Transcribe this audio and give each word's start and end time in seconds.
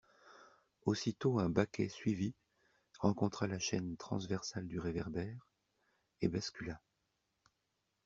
Aussitôt 0.87 1.37
un 1.37 1.49
baquet 1.51 1.87
suivit, 1.87 2.33
rencontra 2.97 3.45
la 3.45 3.59
chaîne 3.59 3.97
transversale 3.97 4.67
du 4.67 4.79
réverbère, 4.79 5.47
et 6.21 6.27
bascula. 6.27 6.81